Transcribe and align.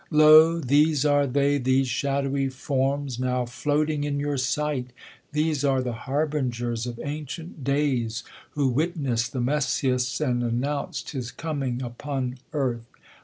Lo! 0.09 0.59
these 0.59 1.05
are 1.05 1.27
they, 1.27 1.59
These 1.59 1.87
shadowy 1.87 2.49
forms 2.49 3.19
now 3.19 3.45
floating 3.45 4.03
in 4.03 4.19
your 4.19 4.35
sight, 4.35 4.93
These 5.31 5.63
are 5.63 5.83
the 5.83 5.93
harbingers 5.93 6.87
of 6.87 6.99
ancient 7.03 7.63
days, 7.63 8.23
Who 8.53 8.67
witnessed 8.69 9.31
the 9.31 9.41
Messias, 9.41 10.19
and 10.19 10.41
announc'd 10.41 11.11
His 11.11 11.29
coming 11.29 11.83
upon 11.83 12.39
earth. 12.51 12.87